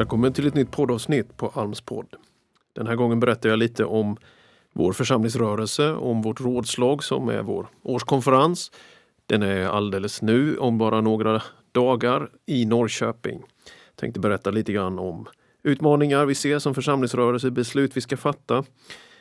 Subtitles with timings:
[0.00, 2.06] Välkommen till ett nytt poddavsnitt på Alms podd.
[2.72, 4.16] Den här gången berättar jag lite om
[4.72, 8.72] vår församlingsrörelse, om vårt rådslag som är vår årskonferens.
[9.26, 11.42] Den är alldeles nu, om bara några
[11.72, 13.40] dagar, i Norrköping.
[13.90, 15.26] Jag tänkte berätta lite grann om
[15.62, 18.64] utmaningar vi ser som församlingsrörelse, beslut vi ska fatta.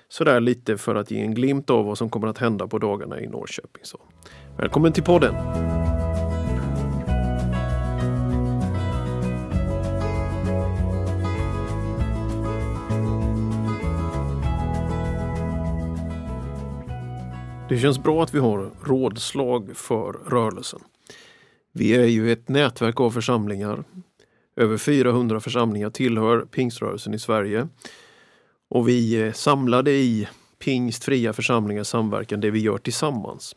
[0.10, 3.20] Sådär lite för att ge en glimt av vad som kommer att hända på dagarna
[3.20, 3.84] i Norrköping.
[3.84, 4.00] Så,
[4.58, 5.36] välkommen till podden!
[17.70, 20.80] Det känns bra att vi har rådslag för rörelsen.
[21.72, 23.84] Vi är ju ett nätverk av församlingar.
[24.56, 27.68] Över 400 församlingar tillhör pingströrelsen i Sverige.
[28.70, 30.28] Och vi är samlade i
[30.60, 33.56] pingstfria församlingars samverkan, det vi gör tillsammans.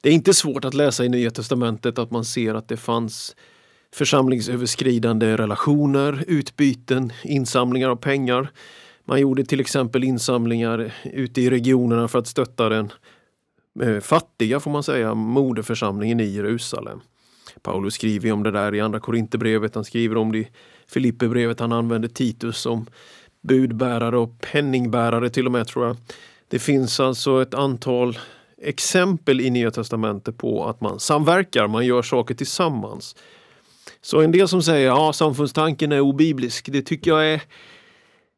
[0.00, 3.36] Det är inte svårt att läsa i Nya Testamentet att man ser att det fanns
[3.94, 8.48] församlingsöverskridande relationer, utbyten, insamlingar av pengar.
[9.04, 12.92] Man gjorde till exempel insamlingar ute i regionerna för att stötta den
[13.82, 17.00] Eh, fattiga, får man säga, moderförsamlingen i Jerusalem.
[17.62, 20.48] Paulus skriver om det där i Andra Korinthierbrevet, han skriver om det i
[20.86, 22.86] Filipperbrevet, han använder Titus som
[23.42, 25.96] budbärare och penningbärare till och med tror jag.
[26.48, 28.18] Det finns alltså ett antal
[28.62, 33.16] exempel i Nya Testamentet på att man samverkar, man gör saker tillsammans.
[34.00, 37.42] Så en del som säger att ja, samfundstanken är obiblisk, det tycker jag är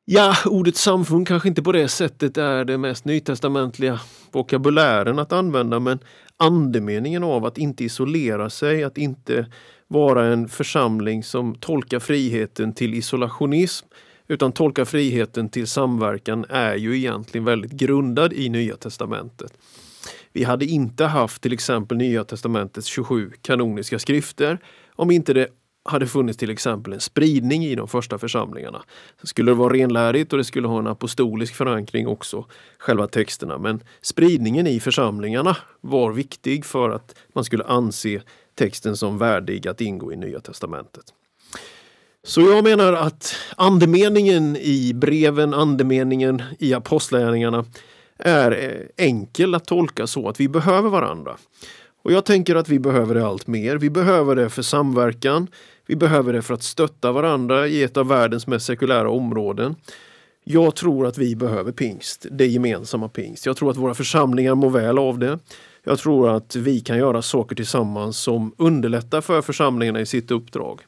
[0.08, 4.00] Ja, ordet samfund kanske inte på det sättet är det mest nytestamentliga
[4.32, 5.98] vokabulären att använda men
[6.36, 9.46] andemeningen av att inte isolera sig, att inte
[9.88, 13.86] vara en församling som tolkar friheten till isolationism
[14.28, 19.52] utan tolkar friheten till samverkan är ju egentligen väldigt grundad i Nya testamentet.
[20.32, 24.58] Vi hade inte haft till exempel Nya testamentets 27 kanoniska skrifter
[24.96, 25.48] om inte det
[25.86, 28.82] hade funnits till exempel en spridning i de första församlingarna.
[29.20, 32.44] Så skulle det vara renlärigt och det skulle ha en apostolisk förankring också,
[32.78, 33.58] själva texterna.
[33.58, 38.22] Men spridningen i församlingarna var viktig för att man skulle anse
[38.54, 41.04] texten som värdig att ingå i Nya testamentet.
[42.24, 47.64] Så jag menar att andemeningen i breven, andemeningen i apostlagärningarna
[48.18, 51.36] är eh, enkel att tolka så att vi behöver varandra.
[52.02, 53.76] Och jag tänker att vi behöver det allt mer.
[53.76, 55.48] Vi behöver det för samverkan.
[55.86, 59.76] Vi behöver det för att stötta varandra i ett av världens mest sekulära områden.
[60.44, 63.46] Jag tror att vi behöver pingst, det gemensamma pingst.
[63.46, 65.38] Jag tror att våra församlingar mår väl av det.
[65.84, 70.80] Jag tror att vi kan göra saker tillsammans som underlättar för församlingarna i sitt uppdrag.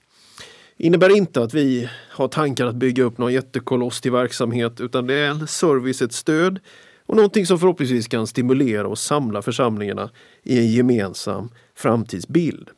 [0.76, 5.14] Innebär inte att vi har tankar att bygga upp någon jättekoloss till verksamhet utan det
[5.14, 6.58] är en service, ett stöd
[7.06, 10.10] och någonting som förhoppningsvis kan stimulera och samla församlingarna
[10.42, 12.70] i en gemensam framtidsbild.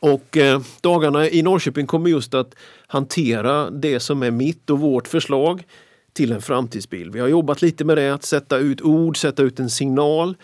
[0.00, 2.54] Och eh, dagarna i Norrköping kommer just att
[2.86, 5.64] hantera det som är mitt och vårt förslag
[6.12, 7.12] till en framtidsbild.
[7.12, 10.36] Vi har jobbat lite med det, att sätta ut ord, sätta ut en signal.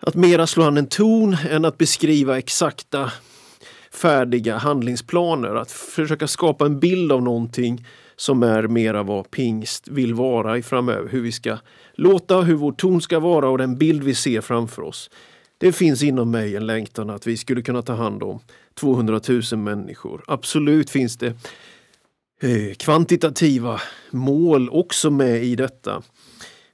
[0.00, 3.12] Att mera slå an en ton än att beskriva exakta
[3.92, 5.54] färdiga handlingsplaner.
[5.54, 10.62] Att försöka skapa en bild av någonting som är mera vad pingst vill vara i
[10.62, 11.08] framöver.
[11.08, 11.58] Hur vi ska
[11.94, 15.10] låta, hur vår ton ska vara och den bild vi ser framför oss.
[15.58, 18.40] Det finns inom mig en längtan att vi skulle kunna ta hand om
[18.74, 20.24] 200 000 människor.
[20.26, 21.26] Absolut finns det
[22.42, 23.80] eh, kvantitativa
[24.10, 26.02] mål också med i detta.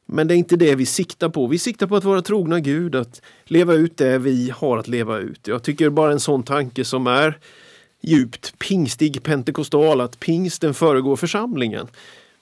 [0.07, 1.47] Men det är inte det vi siktar på.
[1.47, 5.19] Vi siktar på att vara trogna Gud, att leva ut det vi har att leva
[5.19, 5.49] ut.
[5.49, 7.39] Jag tycker bara en sån tanke som är
[8.03, 11.87] djupt pingstig pentekostal, att pingsten föregår församlingen.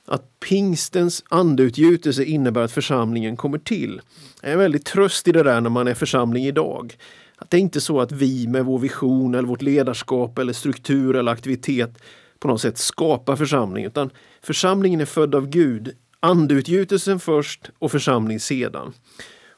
[0.06, 4.00] Att pingstens andeutgjutelse innebär att församlingen kommer till.
[4.40, 6.96] Det är en väldigt tröst i det där när man är församling idag.
[7.36, 11.16] Att det är inte så att vi med vår vision eller vårt ledarskap eller struktur
[11.16, 11.98] eller aktivitet
[12.42, 14.10] på något sätt skapar församlingen, utan
[14.42, 15.96] församlingen är född av Gud.
[16.20, 18.92] Andeutgjutelsen först och församling sedan.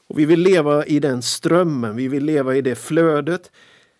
[0.07, 3.51] Och vi vill leva i den strömmen, vi vill leva i det flödet.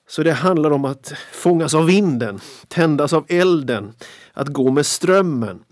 [0.08, 3.94] Så det handlar om att fångas av vinden, tändas av elden,
[4.34, 5.64] att gå med strömmen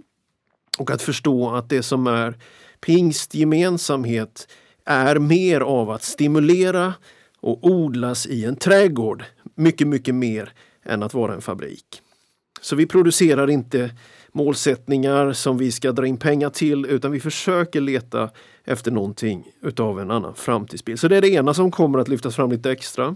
[0.77, 2.37] och att förstå att det som är
[2.85, 4.47] pingstgemensamhet
[4.85, 6.93] är mer av att stimulera
[7.39, 9.23] och odlas i en trädgård.
[9.55, 10.53] Mycket, mycket mer
[10.85, 12.01] än att vara en fabrik.
[12.61, 13.91] Så vi producerar inte
[14.31, 18.29] målsättningar som vi ska dra in pengar till utan vi försöker leta
[18.65, 20.99] efter någonting utav en annan framtidsbild.
[20.99, 23.15] Så det är det ena som kommer att lyftas fram lite extra.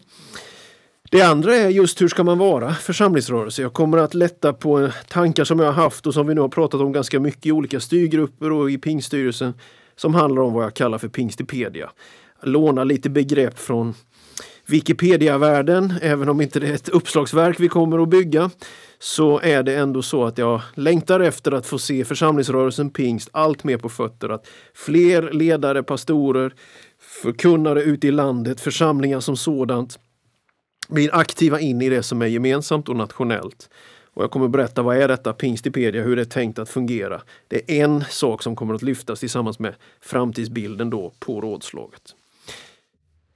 [1.12, 3.62] Det andra är just hur ska man vara församlingsrörelse?
[3.62, 6.50] Jag kommer att lätta på tankar som jag har haft och som vi nu har
[6.50, 9.54] pratat om ganska mycket i olika styrgrupper och i pingstyrelsen
[9.96, 11.90] som handlar om vad jag kallar för pingstipedia.
[12.44, 13.94] Låna lite begrepp från
[14.66, 18.50] Wikipedia-världen, även om inte det är ett uppslagsverk vi kommer att bygga,
[19.00, 23.64] så är det ändå så att jag längtar efter att få se församlingsrörelsen pingst allt
[23.64, 24.30] mer på fötter.
[24.30, 26.54] Att fler ledare, pastorer,
[27.22, 30.00] förkunnare ute i landet, församlingar som sådant
[30.88, 33.70] blir aktiva in i det som är gemensamt och nationellt.
[34.14, 37.22] Och jag kommer att berätta vad är detta Pingstipedia, hur det är tänkt att fungera.
[37.48, 42.16] Det är en sak som kommer att lyftas tillsammans med framtidsbilden då på rådslaget.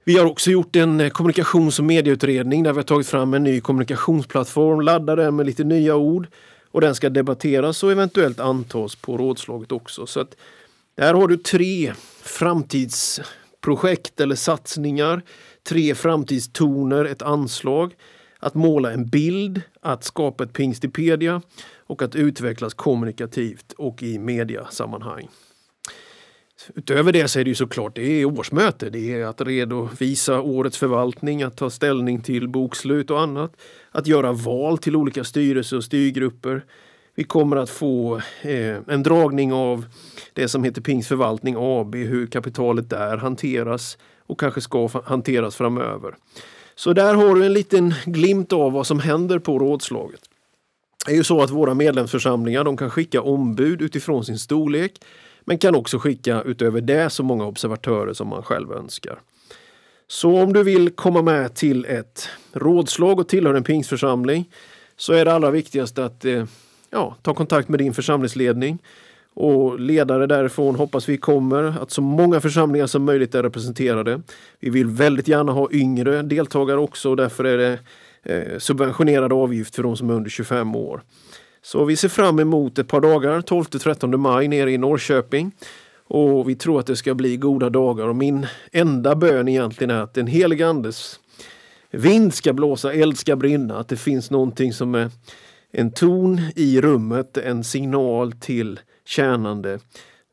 [0.04, 3.44] Vi har också gjort en eh, kommunikations och medieutredning där vi har tagit fram en
[3.44, 6.26] ny kommunikationsplattform, laddar den med lite nya ord
[6.70, 10.06] och den ska debatteras och eventuellt antas på rådslaget också.
[10.06, 10.36] Så att
[10.94, 15.22] där har du tre framtidsprojekt eller satsningar,
[15.68, 17.94] tre framtidstoner, ett anslag
[18.38, 21.42] att måla en bild, att skapa ett Pingstipedia
[21.76, 25.28] och att utvecklas kommunikativt och i mediasammanhang.
[26.74, 28.90] Utöver det så är det ju såklart det är årsmöte.
[28.90, 33.56] Det är att redovisa årets förvaltning, att ta ställning till bokslut och annat.
[33.90, 36.64] Att göra val till olika styrelser och styrgrupper.
[37.14, 39.86] Vi kommer att få eh, en dragning av
[40.32, 43.98] det som heter Pings förvaltning AB, hur kapitalet där hanteras
[44.32, 46.14] och kanske ska hanteras framöver.
[46.74, 50.20] Så där har du en liten glimt av vad som händer på rådslaget.
[51.06, 54.92] Det är ju så att våra medlemsförsamlingar de kan skicka ombud utifrån sin storlek
[55.44, 59.18] men kan också skicka utöver det så många observatörer som man själv önskar.
[60.06, 64.50] Så om du vill komma med till ett rådslag och tillhör en pingsförsamling
[64.96, 66.44] så är det allra viktigaste att eh,
[66.90, 68.78] ja, ta kontakt med din församlingsledning
[69.34, 74.22] och ledare därifrån hoppas vi kommer att så många församlingar som möjligt är representerade.
[74.60, 77.78] Vi vill väldigt gärna ha yngre deltagare också och därför är det
[78.22, 81.02] eh, subventionerad avgift för de som är under 25 år.
[81.62, 85.52] Så vi ser fram emot ett par dagar, 12-13 maj nere i Norrköping.
[86.04, 90.00] Och vi tror att det ska bli goda dagar och min enda bön egentligen är
[90.00, 91.20] att den helige Andes
[91.90, 95.10] vind ska blåsa, eld ska brinna, att det finns någonting som är
[95.72, 99.78] en ton i rummet, en signal till tjänande.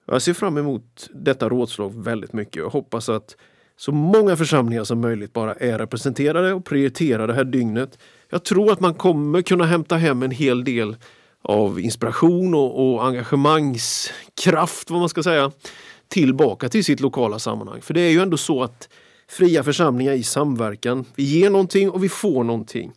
[0.05, 2.63] Jag ser fram emot detta rådslag väldigt mycket.
[2.63, 3.35] och hoppas att
[3.77, 7.97] så många församlingar som möjligt bara är representerade och prioriterar det här dygnet.
[8.29, 10.95] Jag tror att man kommer kunna hämta hem en hel del
[11.41, 15.51] av inspiration och, och engagemangskraft, vad man ska säga,
[16.07, 17.81] tillbaka till sitt lokala sammanhang.
[17.81, 18.89] För det är ju ändå så att
[19.27, 22.91] fria församlingar i samverkan, vi ger någonting och vi får någonting.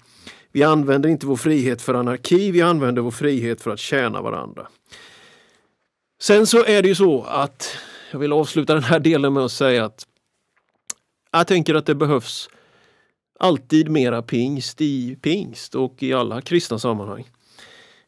[0.52, 4.66] Vi använder inte vår frihet för anarki, vi använder vår frihet för att tjäna varandra.
[6.22, 7.76] Sen så är det ju så att
[8.12, 10.06] jag vill avsluta den här delen med att säga att
[11.32, 12.48] jag tänker att det behövs
[13.40, 17.28] alltid mera pingst i pingst och i alla kristna sammanhang.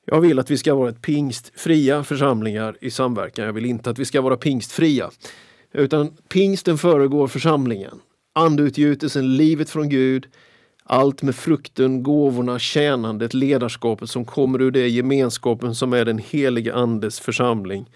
[0.05, 3.45] Jag vill att vi ska vara ett pingstfria församlingar i samverkan.
[3.45, 5.11] Jag vill inte att vi ska vara pingstfria.
[5.73, 8.01] Utan pingsten föregår församlingen.
[8.35, 10.27] Andeutgjutelsen, livet från Gud,
[10.85, 16.75] allt med frukten, gåvorna, tjänandet, ledarskapet som kommer ur det, gemenskapen som är den helige
[16.75, 17.91] Andes församling.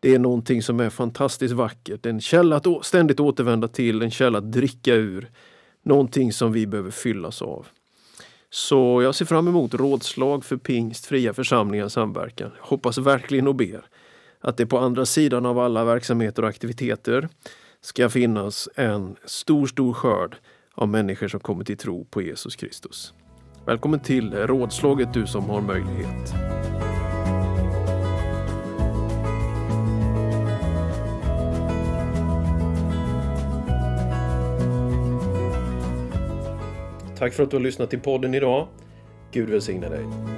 [0.00, 2.06] Det är någonting som är fantastiskt vackert.
[2.06, 5.30] En källa att ständigt återvända till, en källa att dricka ur.
[5.82, 7.66] Någonting som vi behöver fyllas av.
[8.50, 12.50] Så jag ser fram emot rådslag för pingst, fria församlingar samverkan.
[12.60, 13.86] Hoppas verkligen och ber
[14.40, 17.28] att det på andra sidan av alla verksamheter och aktiviteter
[17.80, 20.36] ska finnas en stor, stor skörd
[20.76, 23.14] av människor som kommer till tro på Jesus Kristus.
[23.66, 26.34] Välkommen till rådslaget du som har möjlighet.
[37.18, 38.68] Tack för att du har lyssnat till podden idag.
[39.32, 40.35] Gud välsigne dig.